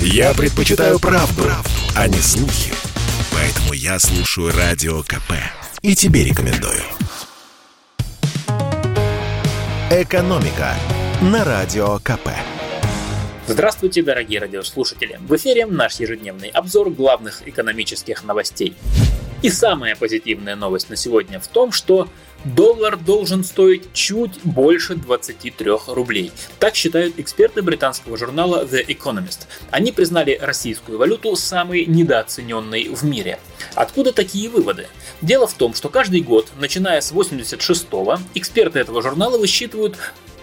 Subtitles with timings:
[0.00, 2.72] Я предпочитаю правду, правду, а не слухи.
[3.32, 5.32] Поэтому я слушаю Радио КП.
[5.82, 6.82] И тебе рекомендую.
[9.90, 10.74] «Экономика»
[11.22, 12.30] на Радио КП.
[13.46, 15.20] Здравствуйте, дорогие радиослушатели!
[15.20, 18.74] В эфире наш ежедневный обзор главных экономических новостей.
[19.42, 22.08] И самая позитивная новость на сегодня в том, что
[22.54, 26.32] доллар должен стоить чуть больше 23 рублей.
[26.58, 29.46] Так считают эксперты британского журнала The Economist.
[29.70, 33.38] Они признали российскую валюту самой недооцененной в мире.
[33.74, 34.86] Откуда такие выводы?
[35.22, 39.96] Дело в том, что каждый год, начиная с 86-го, эксперты этого журнала высчитывают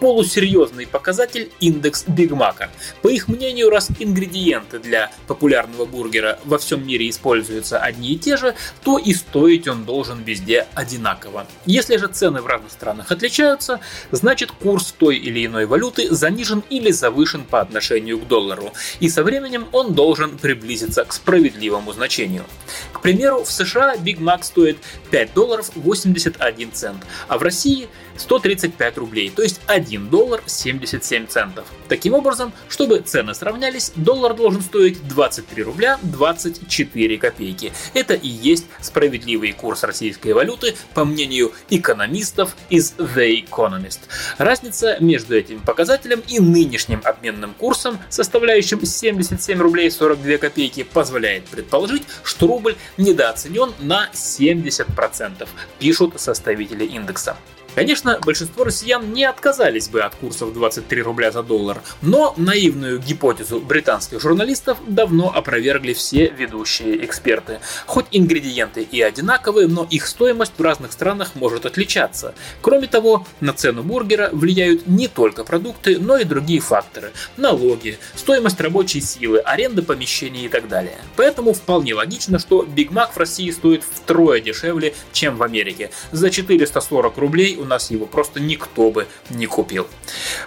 [0.04, 2.70] полусерьезный показатель индекс Биг Мака.
[3.02, 8.36] По их мнению, раз ингредиенты для популярного бургера во всем мире используются одни и те
[8.36, 11.48] же, то и стоить он должен везде одинаково.
[11.66, 13.80] Если же цены в разных странах отличаются,
[14.12, 19.24] значит курс той или иной валюты занижен или завышен по отношению к доллару, и со
[19.24, 22.46] временем он должен приблизиться к справедливому значению.
[22.92, 24.78] К примеру, в США Биг Мак стоит
[25.12, 31.66] 5 долларов 81 цент, а в России 135 рублей, то есть 1 доллар 77 центов.
[31.88, 37.74] Таким образом, чтобы цены сравнялись, доллар должен стоить 23 рубля 24 копейки.
[37.94, 44.00] Это и есть справедливый курс российской валюты, по мнению экономистов из The Economist.
[44.38, 52.04] Разница между этим показателем и нынешним обменным курсом, составляющим 77 рублей 42 копейки, позволяет предположить,
[52.24, 55.48] что рубль недооценен на 70%,
[55.80, 57.38] пишут составители индекса.
[57.76, 63.60] Конечно, большинство россиян не отказались бы от курсов 23 рубля за доллар, но наивную гипотезу
[63.60, 67.60] британских журналистов давно опровергли все ведущие эксперты.
[67.88, 72.36] Хоть ингредиенты и одинаковые, но их стоимость в разных странах может отличаться.
[72.62, 77.12] Кроме того, на цену бургера влияют не только продукты, но и другие факторы.
[77.38, 81.00] Налоги, стоимость рабочей силы, аренда помещений и так далее.
[81.16, 85.90] Поэтому вполне логично, что Биг Мак в России стоит втрое дешевле, чем в Америке.
[86.12, 89.88] За 440 рублей у нас его просто никто бы не купил.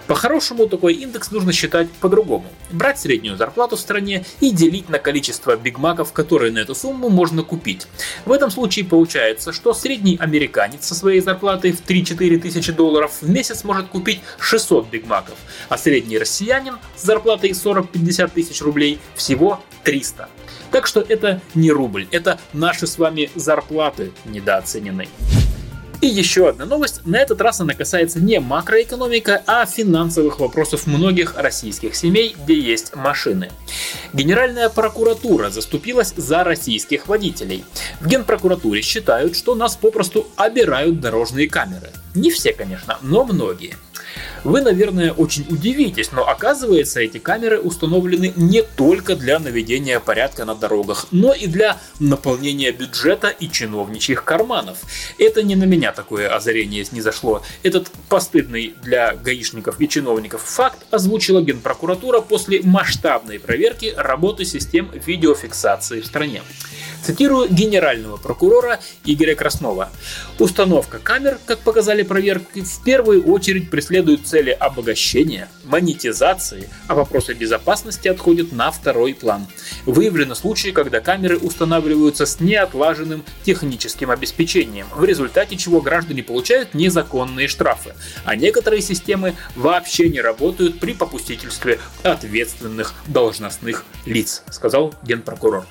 [0.05, 2.45] По-хорошему, такой индекс нужно считать по-другому.
[2.71, 7.43] Брать среднюю зарплату в стране и делить на количество бигмаков, которые на эту сумму можно
[7.43, 7.87] купить.
[8.25, 13.29] В этом случае получается, что средний американец со своей зарплатой в 3-4 тысячи долларов в
[13.29, 15.35] месяц может купить 600 бигмаков,
[15.69, 20.29] а средний россиянин с зарплатой 40-50 тысяч рублей всего 300.
[20.71, 25.07] Так что это не рубль, это наши с вами зарплаты недооценены.
[25.99, 31.35] И еще одна новость, на этот раз она касается не макроэкономика, а финансовых вопросов многих
[31.35, 33.49] российских семей, где есть машины.
[34.13, 37.65] Генеральная прокуратура заступилась за российских водителей.
[37.99, 41.89] В Генпрокуратуре считают, что нас попросту обирают дорожные камеры.
[42.13, 43.75] Не все, конечно, но многие.
[44.43, 50.55] Вы, наверное, очень удивитесь, но оказывается эти камеры установлены не только для наведения порядка на
[50.55, 54.79] дорогах, но и для наполнения бюджета и чиновничьих карманов.
[55.17, 57.43] Это не на меня такое озарение снизошло.
[57.63, 66.01] Этот постыдный для гаишников и чиновников факт озвучила Генпрокуратура после масштабной проверки работы систем видеофиксации
[66.01, 66.41] в стране.
[67.03, 69.89] Цитирую генерального прокурора Игоря Краснова.
[70.39, 78.07] Установка камер, как показали проверки, в первую очередь преследует цели обогащения, монетизации, а вопросы безопасности
[78.07, 79.47] отходят на второй план.
[79.85, 87.47] Выявлены случаи, когда камеры устанавливаются с неотлаженным техническим обеспечением, в результате чего граждане получают незаконные
[87.47, 87.93] штрафы,
[88.25, 95.65] а некоторые системы вообще не работают при попустительстве ответственных должностных лиц, сказал генпрокурор.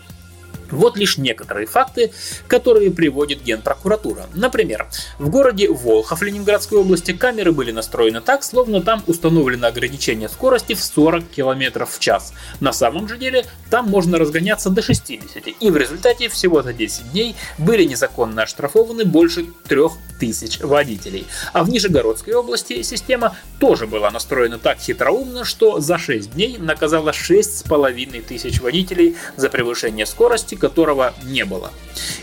[0.70, 2.12] Вот лишь некоторые факты,
[2.48, 4.26] которые приводит Генпрокуратура.
[4.34, 4.88] Например,
[5.18, 10.82] в городе Волхов Ленинградской области камеры были настроены так, словно там установлено ограничение скорости в
[10.82, 12.32] 40 км в час.
[12.60, 17.12] На самом же деле там можно разгоняться до 60, и в результате всего за 10
[17.12, 21.26] дней были незаконно оштрафованы больше 3000 водителей.
[21.52, 27.10] А в Нижегородской области система тоже была настроена так хитроумно, что за 6 дней наказала
[27.10, 31.72] 6,5 тысяч водителей за превышение скорости которого не было.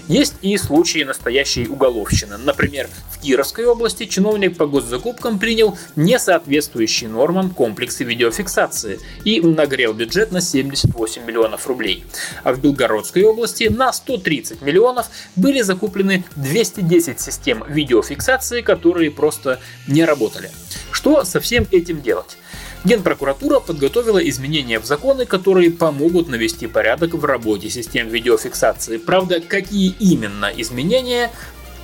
[0.07, 2.37] Есть и случаи настоящей уголовщины.
[2.37, 10.31] Например, в Кировской области чиновник по госзакупкам принял несоответствующие нормам комплексы видеофиксации и нагрел бюджет
[10.31, 12.03] на 78 миллионов рублей.
[12.43, 20.03] А в Белгородской области на 130 миллионов были закуплены 210 систем видеофиксации, которые просто не
[20.03, 20.51] работали.
[20.91, 22.37] Что со всем этим делать?
[22.83, 28.97] Генпрокуратура подготовила изменения в законы, которые помогут навести порядок в работе систем видеофиксации.
[28.97, 31.31] Правда, какие именно изменения,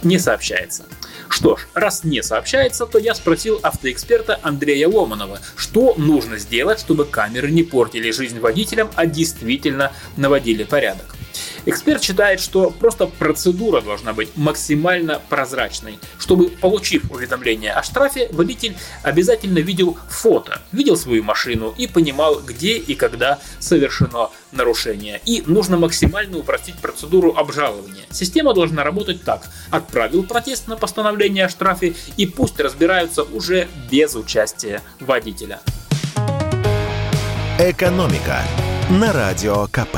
[0.04, 0.86] не сообщается.
[1.30, 7.06] Что ж, раз не сообщается, то я спросил автоэксперта Андрея Ломанова, что нужно сделать, чтобы
[7.06, 11.16] камеры не портили жизнь водителям, а действительно наводили порядок.
[11.70, 16.00] Эксперт считает, что просто процедура должна быть максимально прозрачной.
[16.18, 22.78] Чтобы, получив уведомление о штрафе, водитель обязательно видел фото, видел свою машину и понимал, где
[22.78, 25.22] и когда совершено нарушение.
[25.26, 28.06] И нужно максимально упростить процедуру обжалования.
[28.10, 29.48] Система должна работать так.
[29.70, 35.60] Отправил протест на постановление о штрафе и пусть разбираются уже без участия водителя.
[37.60, 38.42] Экономика
[38.90, 39.98] на радио КП